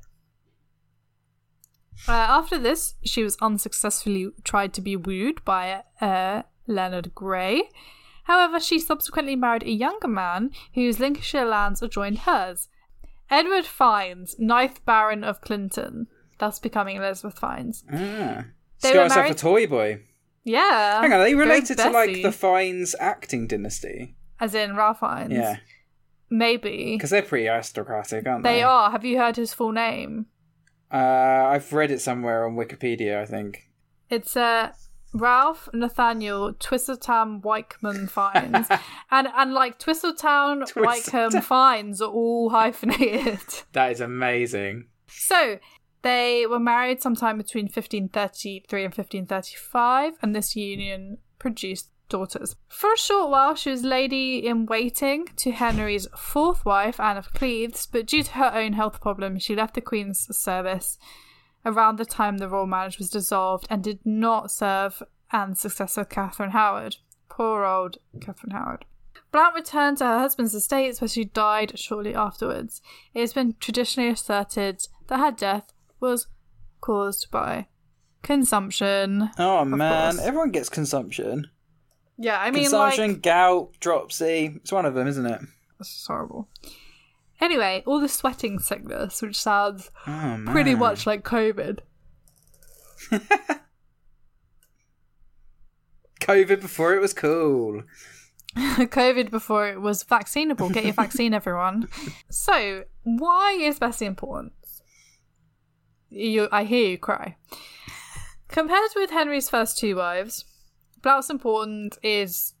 [2.07, 7.63] uh, after this, she was unsuccessfully tried to be wooed by uh, Leonard Grey.
[8.25, 12.69] However, she subsequently married a younger man whose Lincolnshire lands adjoined hers.
[13.29, 17.83] Edward Fiennes, ninth Baron of Clinton, thus becoming Elizabeth Fiennes.
[17.91, 18.45] Ah.
[18.81, 20.01] They were got herself married- a toy boy.
[20.43, 21.01] Yeah.
[21.01, 24.15] Hang on, are they related to like the Fiennes acting dynasty?
[24.39, 25.31] As in Ralph Fiennes?
[25.33, 25.57] Yeah,
[26.29, 26.95] Maybe.
[26.95, 28.55] because they're pretty aristocratic, aren't they?
[28.55, 28.89] They are.
[28.91, 30.25] Have you heard his full name?
[30.91, 30.97] Uh,
[31.49, 33.69] I've read it somewhere on Wikipedia, I think.
[34.09, 34.71] It's uh,
[35.13, 38.67] Ralph Nathaniel Twistletown Wykeman Fiennes.
[39.11, 41.43] and and like Twistletown Twistletown.
[41.43, 43.39] Fiennes are all hyphenated.
[43.73, 44.87] That is amazing.
[45.07, 45.59] So
[46.01, 52.55] They were married sometime between 1533 and 1535, and this union produced daughters.
[52.67, 57.33] For a short while, she was lady in waiting to Henry's fourth wife, Anne of
[57.33, 60.97] Cleves, but due to her own health problems, she left the Queen's service
[61.65, 66.51] around the time the royal marriage was dissolved and did not serve Anne's successor, Catherine
[66.51, 66.97] Howard.
[67.29, 68.85] Poor old Catherine Howard.
[69.31, 72.81] Blount returned to her husband's estates where she died shortly afterwards.
[73.13, 75.71] It has been traditionally asserted that her death
[76.01, 76.27] was
[76.81, 77.67] caused by
[78.21, 79.29] consumption.
[79.37, 80.25] Oh man, course.
[80.25, 81.47] everyone gets consumption.
[82.17, 84.53] Yeah, I mean, consumption, like, gout, dropsy.
[84.57, 85.41] It's one of them, isn't it?
[85.79, 86.47] this is horrible.
[87.39, 91.79] Anyway, all the sweating sickness, which sounds Oh pretty much like COVID.
[96.21, 97.81] COVID before it was cool.
[98.55, 100.71] COVID before it was vaccinable.
[100.71, 101.87] Get your vaccine, everyone.
[102.29, 104.53] So, why is Bessie important?
[106.09, 107.37] You, I hear you cry.
[108.49, 110.45] Compared with Henry's first two wives,
[111.01, 112.53] Blount's importance is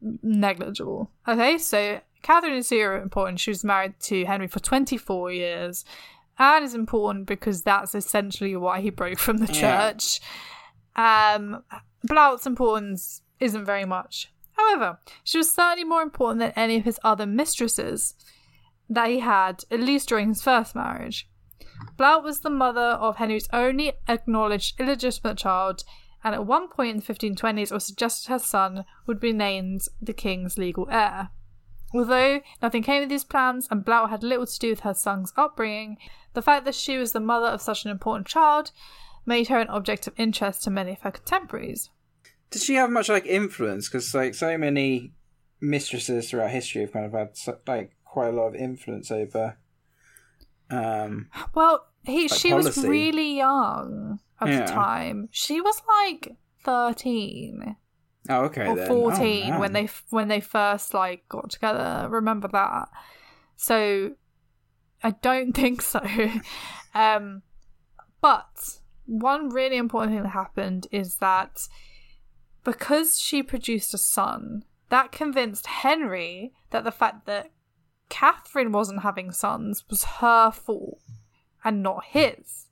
[0.00, 1.10] negligible.
[1.26, 3.40] Okay, so Catherine is super important.
[3.40, 5.84] She was married to Henry for 24 years.
[6.38, 9.90] Anne is important because that's essentially why he broke from the Yeah.
[9.92, 10.20] church.
[10.96, 11.64] Um,
[12.04, 14.30] Blount's importance isn't very much.
[14.52, 18.14] However, she was certainly more important than any of his other mistresses
[18.88, 21.28] that he had, at least during his first marriage.
[21.96, 25.84] Blount was the mother of Henry's only acknowledged illegitimate child,
[26.24, 29.82] and at one point in the 1520s, it was suggested her son would be named
[30.00, 31.30] the king's legal heir.
[31.94, 35.32] Although nothing came of these plans and Blount had little to do with her son's
[35.36, 35.96] upbringing,
[36.34, 38.72] the fact that she was the mother of such an important child
[39.24, 41.90] made her an object of interest to many of her contemporaries.
[42.50, 43.88] Did she have much like influence?
[43.88, 45.12] Because like so many
[45.60, 49.58] mistresses throughout history have kind of had like quite a lot of influence over.
[50.70, 51.30] Um.
[51.54, 54.66] Well, he Like she was really young at Yeah.
[54.66, 55.28] the time.
[55.30, 57.76] She was like thirteen
[58.28, 58.88] Oh, okay or then.
[58.88, 62.08] fourteen Oh, when they when they first like got together.
[62.10, 62.88] Remember that?
[63.56, 64.12] So
[65.02, 66.00] I don't think so.
[66.94, 67.42] um,
[68.20, 71.68] but one really important thing that happened is that
[72.64, 77.50] because she produced a son, that convinced Henry that the fact that
[78.10, 81.00] Catherine wasn't having sons was her fault
[81.64, 82.66] and not his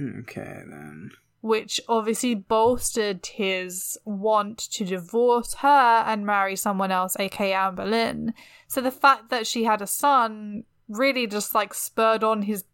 [0.00, 1.10] Okay then.
[1.40, 8.34] which obviously bolstered his want to divorce her and marry someone else, aka Anne Boleyn.
[8.66, 12.64] So the fact that she had a son really just like spurred on his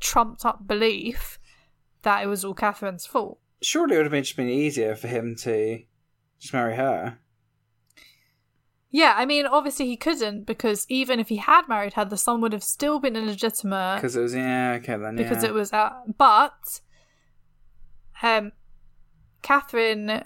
[0.00, 1.38] trumped up belief
[2.02, 3.38] that it was all Catherine's fault.
[3.60, 5.82] Surely it would have been just been easier for him to
[6.38, 7.18] just marry her.
[8.90, 12.40] Yeah, I mean, obviously he couldn't because even if he had married her, the son
[12.40, 15.28] would have still been illegitimate Because it was yeah okay then yeah.
[15.28, 16.80] because it was uh, but
[18.22, 18.52] um
[19.42, 20.24] Catherine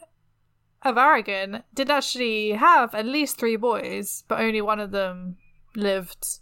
[0.82, 5.36] of Aragon did actually have at least three boys, but only one of them
[5.76, 6.40] lived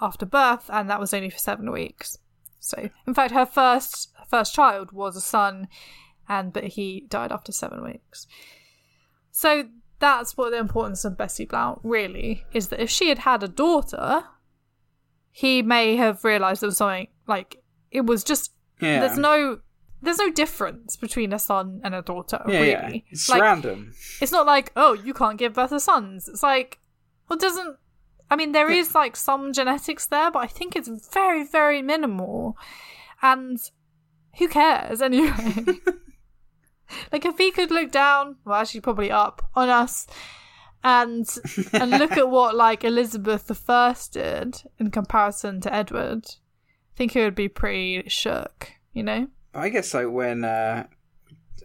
[0.00, 2.18] after birth, and that was only for seven weeks.
[2.60, 5.68] So, in fact, her first first child was a son,
[6.28, 8.26] and but he died after seven weeks.
[9.30, 9.68] So
[10.02, 13.48] that's what the importance of Bessie Blount really is that if she had had a
[13.48, 14.24] daughter,
[15.30, 17.62] he may have realized there was something like
[17.92, 18.98] it was just yeah.
[18.98, 19.60] there's no
[20.02, 22.86] there's no difference between a son and a daughter yeah, yeah.
[22.86, 23.94] really It's like random.
[24.20, 26.80] it's not like oh you can't give birth to sons it's like
[27.28, 27.76] well doesn't
[28.28, 32.56] i mean there is like some genetics there but i think it's very very minimal
[33.22, 33.70] and
[34.38, 35.54] who cares anyway
[37.12, 40.06] like if he could look down well actually probably up on us
[40.84, 41.28] and
[41.72, 47.12] and look at what like elizabeth the first did in comparison to edward i think
[47.12, 50.86] he would be pretty shook you know I guess like when uh,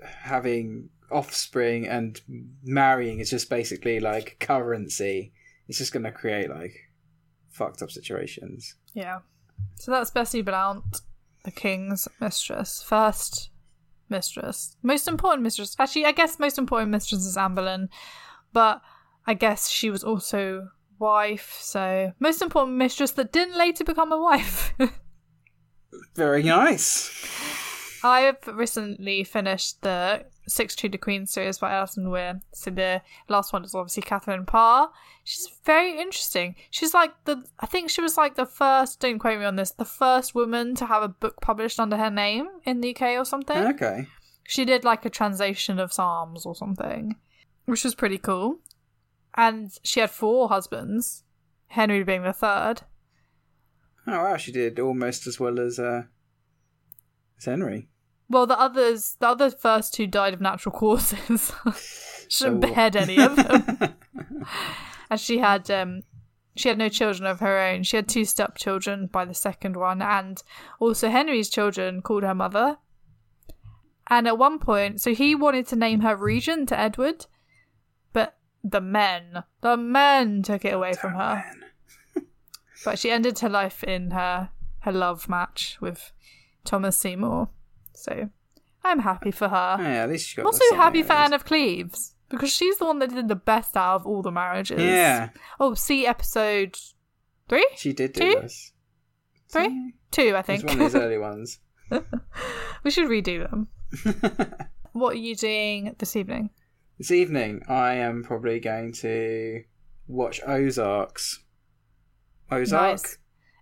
[0.04, 2.20] having offspring and
[2.64, 5.32] marrying is just basically like currency,
[5.68, 6.76] it's just gonna create like
[7.50, 8.76] fucked up situations.
[8.94, 9.20] Yeah.
[9.76, 11.02] So that's Bessie Blount,
[11.44, 12.84] the king's mistress.
[12.84, 13.50] First
[14.10, 14.76] mistress.
[14.84, 15.76] Most important mistress.
[15.80, 17.90] Actually, I guess most important mistress is Anne Boleyn,
[18.54, 18.82] but
[19.26, 24.20] I guess she was also wife, so most important mistress that didn't later become a
[24.20, 24.74] wife.
[26.16, 27.12] Very nice.
[28.04, 32.42] I've recently finished the Six Tudor Queens series by Alison Weir.
[32.54, 34.90] So the last one is obviously Catherine Parr.
[35.24, 36.56] She's very interesting.
[36.72, 39.72] She's like the I think she was like the first don't quote me on this,
[39.72, 43.26] the first woman to have a book published under her name in the UK or
[43.26, 43.58] something.
[43.58, 44.08] Okay.
[44.48, 47.18] She did like a translation of Psalms or something.
[47.66, 48.60] Which was pretty cool.
[49.36, 51.24] And she had four husbands,
[51.68, 52.84] Henry being the third.
[54.08, 56.04] Oh wow, she did almost as well as uh,
[57.36, 57.90] It's Henry.
[58.30, 61.54] Well, the others, the other first two died of natural causes.
[62.30, 62.68] Shouldn't Oh.
[62.68, 63.94] behead any of them.
[65.10, 66.02] and she had, um,
[66.56, 67.84] she had no children of her own.
[67.84, 70.42] She had two stepchildren by the second one, and
[70.80, 72.78] also Henry's children called her mother.
[74.10, 77.28] And at one point, so he wanted to name her regent to Edward,
[78.14, 81.46] but the men, the men took it away from her.
[82.86, 84.50] But she ended her life in her
[84.82, 86.12] her love match with
[86.64, 87.50] Thomas Seymour.
[87.98, 88.30] So
[88.84, 89.78] I'm happy for her.
[89.80, 91.14] Oh, yeah, at least she got I'm also happy for.
[91.14, 94.32] Anne of Cleves because she's the one that did the best out of all the
[94.32, 94.80] marriages.
[94.82, 95.30] Yeah,
[95.60, 96.78] Oh, see episode
[97.50, 98.40] three, she did do Two?
[98.42, 98.74] this.
[99.50, 100.64] three, two, I It's think.
[100.66, 101.60] one of these early ones.
[102.84, 103.68] we should redo them.
[104.94, 106.50] What are you doing this evening?
[106.98, 109.62] This evening, I am probably going to
[110.08, 111.44] watch Ozarks.
[112.52, 112.82] Ozark.
[113.04, 113.18] Nice.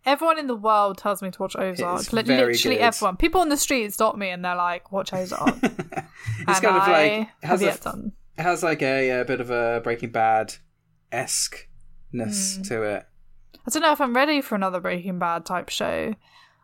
[0.06, 2.00] Everyone in the world tells me to watch Ozark.
[2.02, 2.78] It's literally good.
[2.78, 3.18] everyone.
[3.18, 6.82] People on the street stop me and they're like, "Watch Ozark." it's and kind of
[6.84, 8.12] I like has, a, done.
[8.38, 10.56] it has like a, a bit of a Breaking Bad
[11.12, 11.68] esque
[12.12, 12.62] ness Hmm.
[12.64, 13.06] to it.
[13.68, 16.14] I don't know if I'm ready for another Breaking Bad type show.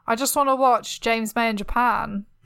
[0.05, 2.25] I just want to watch James May in Japan.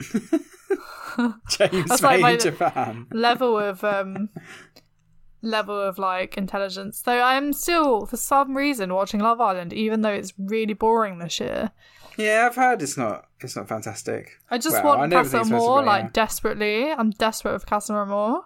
[1.48, 3.06] James That's May like my- in Japan.
[3.12, 4.28] Level of um
[5.42, 7.00] level of like intelligence.
[7.02, 11.18] Though I am still for some reason watching Love Island, even though it's really boring
[11.18, 11.70] this year.
[12.18, 14.30] Yeah, I've heard it's not it's not fantastic.
[14.50, 16.10] I just Well, want Casa think it's supposed to Amor be, like yeah.
[16.12, 16.90] desperately.
[16.92, 18.40] I'm desperate with Casa Amor.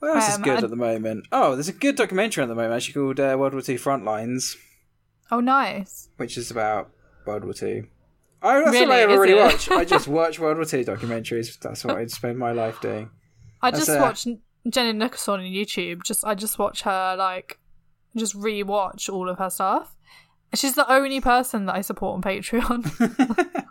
[0.00, 1.26] What else is Um, good I- at the moment?
[1.30, 4.56] Oh, there's a good documentary at the moment actually called uh, World War Two Frontlines,
[5.30, 6.08] Oh, nice.
[6.16, 6.90] which is about
[7.26, 7.86] World War Two.
[8.42, 8.86] I, that's Really?
[8.86, 9.42] all I ever Is really it?
[9.42, 9.70] watch.
[9.70, 11.58] I just watch World War Two documentaries.
[11.60, 13.10] That's what I'd spend my life doing.
[13.60, 14.26] I That's just a- watched
[14.68, 16.02] Jenny Nicholson on YouTube.
[16.04, 17.58] Just I just watch her like
[18.16, 19.96] just re-watch all of her stuff.
[20.54, 23.66] She's the only person that I support on Patreon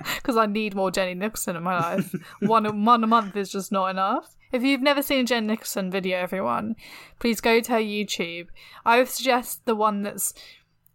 [0.16, 2.14] because I need more Jenny Nicholson in my life.
[2.40, 4.36] one one a month is just not enough.
[4.52, 6.76] If you've never seen a Jenny Nicholson video, everyone,
[7.20, 8.48] please go to her YouTube.
[8.84, 10.34] I would suggest the one that's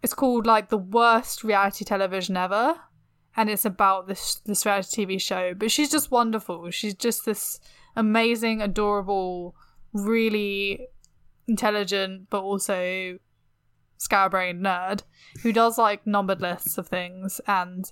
[0.03, 2.75] it's called like the worst reality television ever,
[3.35, 5.53] and it's about this this reality TV show.
[5.53, 6.69] But she's just wonderful.
[6.71, 7.59] She's just this
[7.95, 9.55] amazing, adorable,
[9.93, 10.87] really
[11.47, 13.17] intelligent, but also
[13.97, 15.01] scatterbrained nerd
[15.41, 17.39] who does like numbered lists of things.
[17.47, 17.85] And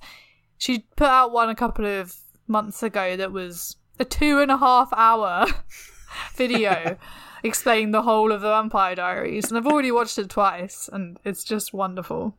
[0.57, 2.15] she put out one a couple of
[2.47, 5.45] months ago that was a two and a half hour
[6.35, 6.97] video
[7.43, 9.49] explaining the whole of the Vampire Diaries.
[9.49, 12.37] And I've already watched it twice, and it's just wonderful.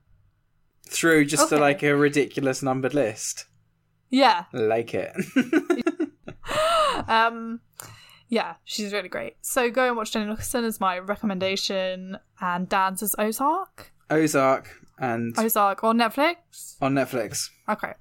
[0.88, 1.56] Through just Okay.
[1.56, 3.46] a, like a ridiculous numbered list.
[4.10, 4.44] Yeah.
[4.52, 5.12] Like it.
[7.08, 7.60] Um,
[8.28, 9.36] yeah, she's really great.
[9.42, 13.92] So go and watch Jenny Nicholson is my recommendation, and Dan's is Ozark.
[14.10, 16.76] Ozark and Ozark on Netflix.
[16.80, 17.48] on Netflix.
[17.68, 17.94] Okay.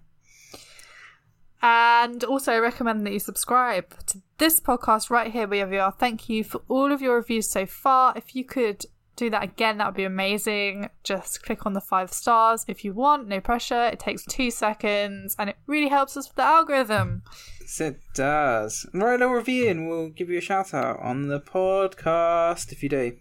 [1.61, 5.93] And also I recommend that you subscribe to this podcast right here wherever you are.
[5.93, 8.13] Thank you for all of your reviews so far.
[8.17, 8.85] If you could
[9.15, 10.89] do that again, that would be amazing.
[11.03, 13.85] Just click on the five stars if you want, no pressure.
[13.85, 17.23] It takes two seconds and it really helps us with the algorithm.
[17.61, 18.85] Yes, it does.
[18.91, 22.81] And write a review and we'll give you a shout out on the podcast if
[22.83, 23.17] you do.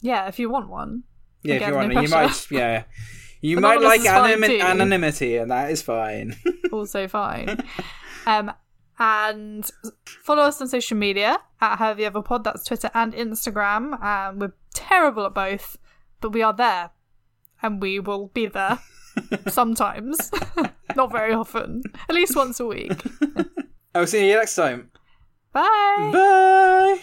[0.00, 1.04] Yeah, if you want one.
[1.42, 2.02] Yeah, Again, if you want no it.
[2.04, 2.84] You might, yeah.
[3.40, 4.64] You But might like is fine anonymity, too.
[4.64, 6.34] anonymity, and that is fine.
[6.72, 7.62] also fine.
[8.26, 8.50] um,
[8.98, 9.68] and
[10.22, 12.44] follow us on social media at Have You Ever Pod.
[12.44, 14.02] That's Twitter and Instagram.
[14.02, 15.78] Um, we're terrible at both,
[16.20, 16.90] but we are there,
[17.62, 18.78] and we will be there
[19.48, 20.30] sometimes,
[20.96, 22.92] not very often, at least once a week.
[23.94, 24.90] I'll see you next time.
[25.52, 26.10] Bye.
[26.12, 27.00] Bye.